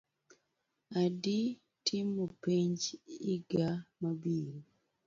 [1.01, 1.47] Adii
[1.85, 2.81] timo penj
[3.35, 3.69] iga
[4.01, 4.57] mabiro.